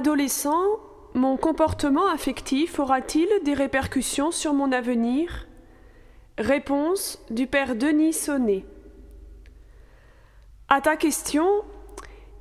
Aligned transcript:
Adolescent, 0.00 0.80
mon 1.12 1.36
comportement 1.36 2.06
affectif 2.06 2.78
aura-t-il 2.78 3.28
des 3.44 3.52
répercussions 3.52 4.30
sur 4.30 4.54
mon 4.54 4.72
avenir? 4.72 5.46
Réponse 6.38 7.22
du 7.28 7.46
père 7.46 7.76
Denis 7.76 8.14
Sonnet. 8.14 8.64
À 10.70 10.80
ta 10.80 10.96
question, 10.96 11.46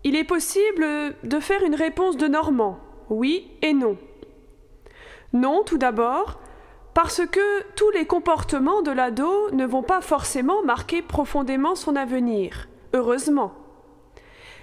il 0.06 0.16
est 0.16 0.24
possible 0.24 0.86
de 1.22 1.40
faire 1.42 1.62
une 1.66 1.76
réponse 1.76 2.16
de 2.16 2.28
Normand, 2.28 2.80
oui 3.10 3.52
et 3.62 3.74
non. 3.74 3.98
Non, 5.34 5.64
tout 5.66 5.78
d'abord, 5.78 6.40
parce 6.94 7.26
que 7.30 7.74
tous 7.76 7.90
les 7.92 8.06
comportements 8.06 8.84
de 8.84 8.92
l'ado 8.92 9.52
ne 9.52 9.66
vont 9.66 9.84
pas 9.84 10.00
forcément 10.00 10.64
marquer 10.64 11.02
profondément 11.02 11.76
son 11.76 11.98
avenir, 11.98 12.70
heureusement. 12.94 13.52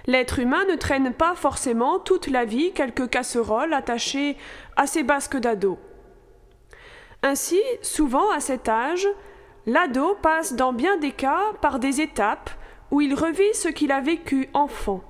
L'être 0.07 0.39
humain 0.39 0.63
ne 0.69 0.75
traîne 0.75 1.13
pas 1.13 1.35
forcément 1.35 1.99
toute 1.99 2.27
la 2.27 2.45
vie 2.45 2.71
quelques 2.71 3.09
casseroles 3.09 3.73
attachées 3.73 4.37
à 4.77 4.87
ses 4.87 5.03
basques 5.03 5.37
d'ado. 5.37 5.77
Ainsi, 7.23 7.59
souvent 7.81 8.31
à 8.31 8.39
cet 8.39 8.69
âge, 8.69 9.07
l'ado 9.65 10.15
passe 10.21 10.53
dans 10.53 10.71
bien 10.71 10.95
des 10.97 11.11
cas 11.11 11.53
par 11.61 11.79
des 11.79 11.99
étapes 11.99 12.49
où 12.89 13.01
il 13.01 13.13
revit 13.13 13.53
ce 13.53 13.67
qu'il 13.67 13.91
a 13.91 13.99
vécu 13.99 14.49
enfant. 14.53 15.03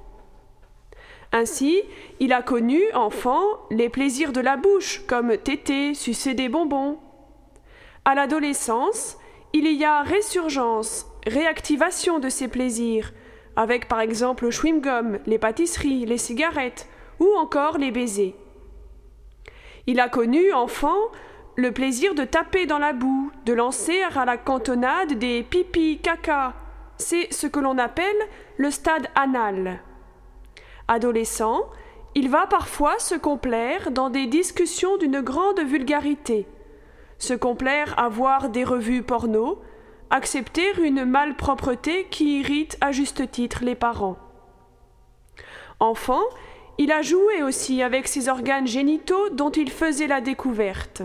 Ainsi, 1.32 1.84
il 2.20 2.34
a 2.34 2.42
connu, 2.42 2.82
enfant, 2.94 3.44
les 3.70 3.90
plaisirs 3.90 4.32
de 4.32 4.42
la 4.42 4.58
bouche, 4.58 5.04
comme 5.06 5.38
téter, 5.38 5.94
sucer 5.94 6.34
des 6.34 6.50
bonbons. 6.50 6.98
À 8.04 8.16
l'adolescence, 8.16 9.18
il 9.54 9.72
y 9.72 9.86
a 9.86 10.02
résurgence, 10.02 11.06
réactivation 11.28 12.20
de 12.20 12.30
ces 12.30 12.48
plaisirs, 12.48 13.12
avec 13.58 13.88
par 13.88 14.00
exemple 14.00 14.46
le 14.46 14.52
chewing-gum, 14.52 15.20
les 15.26 15.40
pâtisseries, 15.40 16.06
les 16.06 16.20
cigarettes 16.20 16.88
ou 17.20 17.28
encore 17.36 17.80
les 17.80 17.92
baisers. 17.92 18.36
Il 19.88 20.00
a 20.00 20.08
connu, 20.08 20.54
enfant, 20.54 20.98
le 21.56 21.72
plaisir 21.72 22.14
de 22.14 22.24
taper 22.24 22.68
dans 22.68 22.78
la 22.78 22.94
boue, 22.94 23.32
de 23.46 23.54
lancer 23.54 24.00
à 24.16 24.26
la 24.26 24.38
cantonade 24.38 25.14
des 25.14 25.42
pipi 25.42 26.00
caca. 26.00 26.54
C'est 26.98 27.34
ce 27.34 27.48
que 27.48 27.60
l'on 27.60 27.80
appelle 27.80 28.16
le 28.58 28.70
stade 28.70 29.08
anal. 29.16 29.82
Adolescent, 30.88 31.64
il 32.14 32.30
va 32.30 32.46
parfois 32.46 33.00
se 33.00 33.16
complaire 33.16 33.90
dans 33.90 34.12
des 34.12 34.28
discussions 34.28 34.98
d'une 34.98 35.22
grande 35.22 35.62
vulgarité, 35.62 36.46
se 37.18 37.34
complaire 37.34 37.98
à 37.98 38.08
voir 38.08 38.50
des 38.50 38.64
revues 38.64 39.02
porno, 39.02 39.60
accepter 40.10 40.66
une 40.82 41.06
malpropreté 41.06 42.08
qui 42.10 42.40
irrite 42.40 42.78
à 42.82 42.92
juste 42.92 43.30
titre 43.32 43.64
les 43.64 43.76
parents. 43.76 44.18
Enfant, 45.80 46.24
il 46.78 46.92
a 46.92 47.02
joué 47.02 47.44
aussi 47.44 47.82
avec 47.82 48.08
ses 48.08 48.30
organes 48.30 48.68
génitaux 48.68 49.30
dont 49.30 49.52
il 49.52 49.72
faisait 49.72 50.08
la 50.08 50.22
découverte. 50.22 51.02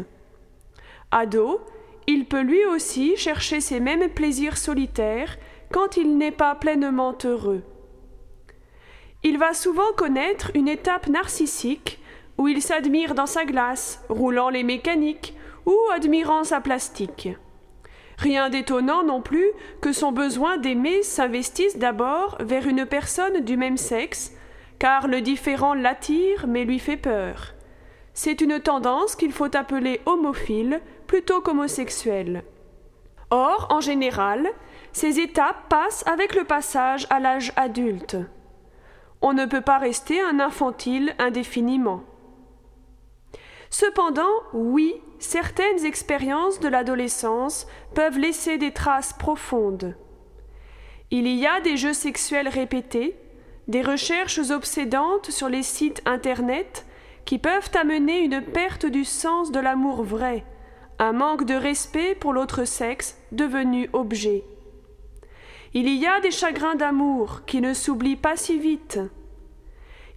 Ado, 1.11 1.61
il 2.07 2.27
peut 2.27 2.41
lui 2.41 2.65
aussi 2.65 3.17
chercher 3.17 3.61
ses 3.61 3.81
mêmes 3.81 4.09
plaisirs 4.09 4.57
solitaires 4.57 5.37
quand 5.71 5.97
il 5.97 6.17
n'est 6.17 6.31
pas 6.31 6.55
pleinement 6.55 7.17
heureux. 7.25 7.63
Il 9.23 9.39
va 9.39 9.55
souvent 9.55 9.93
connaître 9.97 10.51
une 10.55 10.69
étape 10.69 11.07
narcissique 11.07 12.01
où 12.39 12.49
il 12.49 12.61
s'admire 12.61 13.15
dans 13.15 13.27
sa 13.27 13.45
glace, 13.45 14.03
roulant 14.09 14.49
les 14.49 14.65
mécaniques 14.65 15.35
ou 15.65 15.77
admirant 15.95 16.45
sa 16.45 16.61
plastique. 16.61 17.29
Rien 18.19 18.51
d'étonnant 18.51 19.03
non 19.03 19.21
plus 19.21 19.51
que 19.81 19.93
son 19.93 20.13
besoin 20.13 20.59
d'aimer 20.59 21.03
s'investisse 21.03 21.79
d'abord 21.79 22.37
vers 22.41 22.67
une 22.67 22.87
personne 22.87 23.41
du 23.41 23.57
même 23.57 23.77
sexe, 23.77 24.33
car 24.79 25.09
le 25.09 25.21
différent 25.21 25.75
l'attire 25.75 26.47
mais 26.47 26.65
lui 26.65 26.79
fait 26.79 26.97
peur. 26.97 27.55
C'est 28.15 28.41
une 28.41 28.61
tendance 28.61 29.17
qu'il 29.17 29.33
faut 29.33 29.57
appeler 29.57 30.01
homophile 30.07 30.81
plutôt 31.07 31.41
qu'homosexuelle. 31.41 32.45
Or, 33.31 33.69
en 33.71 33.81
général, 33.81 34.47
ces 34.93 35.19
étapes 35.19 35.69
passent 35.71 36.07
avec 36.07 36.35
le 36.35 36.45
passage 36.45 37.07
à 37.09 37.19
l'âge 37.19 37.53
adulte. 37.57 38.17
On 39.23 39.33
ne 39.33 39.47
peut 39.47 39.63
pas 39.63 39.79
rester 39.79 40.21
un 40.21 40.39
infantile 40.41 41.15
indéfiniment. 41.19 42.03
Cependant, 43.71 44.31
oui, 44.53 45.01
certaines 45.23 45.85
expériences 45.85 46.61
de 46.61 46.69
l'adolescence 46.69 47.67
peuvent 47.95 48.19
laisser 48.19 48.59
des 48.59 48.73
traces 48.73 49.13
profondes. 49.13 49.97
Il 51.11 51.29
y 51.29 51.47
a 51.47 51.61
des 51.61 51.77
jeux 51.77 51.93
sexuels 51.93 52.49
répétés, 52.49 53.17
des 53.69 53.83
recherches 53.83 54.51
obsédantes 54.51 55.31
sur 55.31 55.49
les 55.49 55.63
sites 55.63 56.03
Internet 56.07 56.87
qui 57.25 57.39
peuvent 57.39 57.71
amener 57.75 58.21
une 58.21 58.41
perte 58.41 58.87
du 58.87 59.05
sens 59.05 59.53
de 59.53 59.61
l'amour 59.61 60.03
vrai, 60.03 60.45
un 60.99 61.13
manque 61.13 61.45
de 61.45 61.55
respect 61.55 62.15
pour 62.15 62.33
l'autre 62.33 62.65
sexe 62.65 63.17
devenu 63.31 63.89
objet. 63.93 64.45
Il 65.75 65.89
y 65.89 66.07
a 66.07 66.21
des 66.21 66.31
chagrins 66.31 66.75
d'amour 66.75 67.45
qui 67.47 67.61
ne 67.61 67.75
s'oublient 67.75 68.17
pas 68.17 68.37
si 68.37 68.59
vite, 68.59 68.99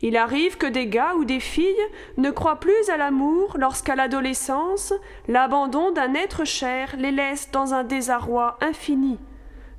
il 0.01 0.17
arrive 0.17 0.57
que 0.57 0.67
des 0.67 0.87
gars 0.87 1.15
ou 1.15 1.25
des 1.25 1.39
filles 1.39 1.73
ne 2.17 2.31
croient 2.31 2.59
plus 2.59 2.89
à 2.89 2.97
l'amour 2.97 3.55
lorsqu'à 3.57 3.95
l'adolescence, 3.95 4.93
l'abandon 5.27 5.91
d'un 5.91 6.13
être 6.13 6.45
cher 6.45 6.95
les 6.97 7.11
laisse 7.11 7.49
dans 7.51 7.73
un 7.73 7.83
désarroi 7.83 8.57
infini, 8.61 9.17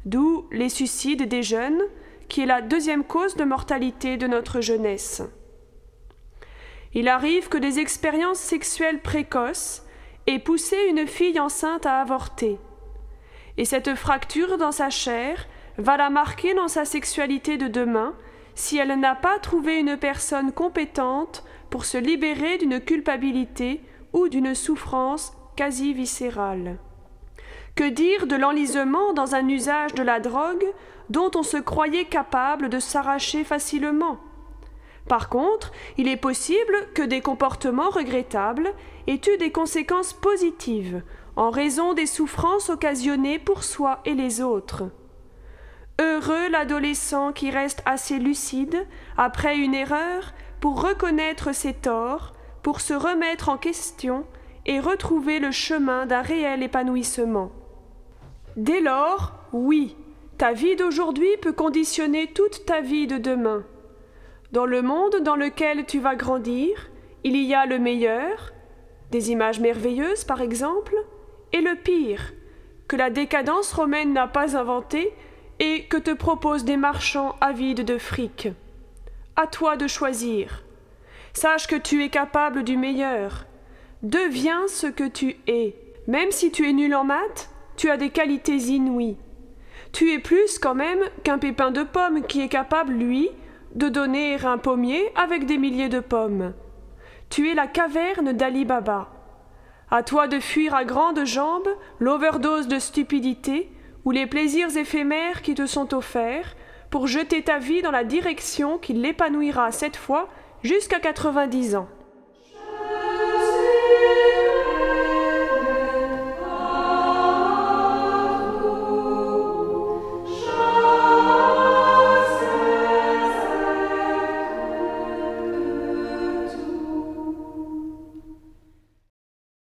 d'où 0.04 0.46
les 0.50 0.68
suicides 0.68 1.28
des 1.28 1.42
jeunes, 1.42 1.82
qui 2.28 2.42
est 2.42 2.46
la 2.46 2.62
deuxième 2.62 3.04
cause 3.04 3.36
de 3.36 3.44
mortalité 3.44 4.16
de 4.16 4.26
notre 4.26 4.60
jeunesse. 4.60 5.22
Il 6.94 7.08
arrive 7.08 7.48
que 7.48 7.58
des 7.58 7.78
expériences 7.78 8.38
sexuelles 8.38 9.02
précoces 9.02 9.84
aient 10.26 10.38
poussé 10.38 10.76
une 10.88 11.06
fille 11.06 11.38
enceinte 11.38 11.86
à 11.86 12.00
avorter. 12.00 12.58
Et 13.58 13.64
cette 13.64 13.94
fracture 13.94 14.58
dans 14.58 14.72
sa 14.72 14.90
chair 14.90 15.46
va 15.78 15.96
la 15.96 16.10
marquer 16.10 16.54
dans 16.54 16.68
sa 16.68 16.84
sexualité 16.84 17.58
de 17.58 17.68
demain 17.68 18.14
si 18.56 18.78
elle 18.78 18.98
n'a 18.98 19.14
pas 19.14 19.38
trouvé 19.38 19.78
une 19.78 19.96
personne 19.96 20.50
compétente 20.50 21.44
pour 21.70 21.84
se 21.84 21.98
libérer 21.98 22.58
d'une 22.58 22.80
culpabilité 22.80 23.82
ou 24.12 24.28
d'une 24.28 24.54
souffrance 24.54 25.32
quasi 25.56 25.92
viscérale. 25.92 26.78
Que 27.76 27.88
dire 27.88 28.26
de 28.26 28.34
l'enlisement 28.34 29.12
dans 29.12 29.34
un 29.34 29.46
usage 29.48 29.94
de 29.94 30.02
la 30.02 30.20
drogue 30.20 30.64
dont 31.10 31.30
on 31.34 31.42
se 31.42 31.58
croyait 31.58 32.06
capable 32.06 32.70
de 32.70 32.80
s'arracher 32.80 33.44
facilement? 33.44 34.18
Par 35.06 35.28
contre, 35.28 35.70
il 35.98 36.08
est 36.08 36.16
possible 36.16 36.88
que 36.94 37.02
des 37.02 37.20
comportements 37.20 37.90
regrettables 37.90 38.72
aient 39.06 39.20
eu 39.28 39.36
des 39.36 39.52
conséquences 39.52 40.14
positives 40.14 41.02
en 41.36 41.50
raison 41.50 41.92
des 41.92 42.06
souffrances 42.06 42.70
occasionnées 42.70 43.38
pour 43.38 43.62
soi 43.62 44.00
et 44.06 44.14
les 44.14 44.40
autres. 44.40 44.84
Heureux 45.98 46.50
l'adolescent 46.50 47.32
qui 47.32 47.50
reste 47.50 47.82
assez 47.86 48.18
lucide 48.18 48.86
après 49.16 49.56
une 49.56 49.74
erreur 49.74 50.34
pour 50.60 50.82
reconnaître 50.82 51.54
ses 51.54 51.72
torts, 51.72 52.34
pour 52.62 52.80
se 52.80 52.92
remettre 52.92 53.48
en 53.48 53.56
question 53.56 54.26
et 54.66 54.80
retrouver 54.80 55.38
le 55.38 55.52
chemin 55.52 56.06
d'un 56.06 56.22
réel 56.22 56.62
épanouissement. 56.62 57.50
Dès 58.56 58.80
lors, 58.80 59.32
oui, 59.52 59.96
ta 60.38 60.52
vie 60.52 60.76
d'aujourd'hui 60.76 61.36
peut 61.40 61.52
conditionner 61.52 62.26
toute 62.26 62.66
ta 62.66 62.80
vie 62.80 63.06
de 63.06 63.16
demain. 63.16 63.64
Dans 64.52 64.66
le 64.66 64.82
monde 64.82 65.16
dans 65.22 65.36
lequel 65.36 65.86
tu 65.86 65.98
vas 65.98 66.14
grandir, 66.14 66.90
il 67.24 67.36
y 67.36 67.54
a 67.54 67.64
le 67.64 67.78
meilleur, 67.78 68.52
des 69.10 69.30
images 69.30 69.60
merveilleuses 69.60 70.24
par 70.24 70.42
exemple, 70.42 70.94
et 71.52 71.60
le 71.60 71.74
pire, 71.74 72.32
que 72.88 72.96
la 72.96 73.10
décadence 73.10 73.72
romaine 73.72 74.12
n'a 74.12 74.26
pas 74.26 74.56
inventé, 74.56 75.12
et 75.58 75.84
que 75.84 75.96
te 75.96 76.12
proposent 76.12 76.64
des 76.64 76.76
marchands 76.76 77.36
avides 77.40 77.84
de 77.84 77.98
fric? 77.98 78.48
À 79.36 79.46
toi 79.46 79.76
de 79.76 79.86
choisir. 79.86 80.62
Sache 81.32 81.66
que 81.66 81.76
tu 81.76 82.02
es 82.02 82.08
capable 82.08 82.64
du 82.64 82.76
meilleur. 82.76 83.46
Deviens 84.02 84.68
ce 84.68 84.86
que 84.86 85.06
tu 85.06 85.36
es. 85.46 85.74
Même 86.06 86.30
si 86.30 86.50
tu 86.50 86.68
es 86.68 86.72
nul 86.72 86.94
en 86.94 87.04
maths, 87.04 87.50
tu 87.76 87.90
as 87.90 87.96
des 87.96 88.10
qualités 88.10 88.56
inouïes. 88.56 89.16
Tu 89.92 90.12
es 90.12 90.18
plus 90.18 90.58
quand 90.58 90.74
même 90.74 91.00
qu'un 91.24 91.38
pépin 91.38 91.70
de 91.70 91.82
pomme 91.82 92.22
qui 92.22 92.40
est 92.40 92.48
capable, 92.48 92.92
lui, 92.92 93.30
de 93.74 93.88
donner 93.88 94.42
un 94.44 94.58
pommier 94.58 95.12
avec 95.14 95.46
des 95.46 95.58
milliers 95.58 95.88
de 95.88 96.00
pommes. 96.00 96.54
Tu 97.28 97.50
es 97.50 97.54
la 97.54 97.66
caverne 97.66 98.32
d'Ali 98.32 98.64
Baba. 98.64 99.08
À 99.90 100.02
toi 100.02 100.28
de 100.28 100.40
fuir 100.40 100.74
à 100.74 100.84
grandes 100.84 101.24
jambes 101.24 101.68
l'overdose 102.00 102.68
de 102.68 102.78
stupidité 102.78 103.70
ou 104.06 104.12
les 104.12 104.26
plaisirs 104.26 104.74
éphémères 104.76 105.42
qui 105.42 105.54
te 105.54 105.66
sont 105.66 105.92
offerts, 105.92 106.56
pour 106.90 107.08
jeter 107.08 107.42
ta 107.42 107.58
vie 107.58 107.82
dans 107.82 107.90
la 107.90 108.04
direction 108.04 108.78
qui 108.78 108.92
l'épanouira 108.92 109.72
cette 109.72 109.96
fois 109.96 110.28
jusqu'à 110.62 111.00
quatre-vingt-dix 111.00 111.74
ans. 111.74 111.88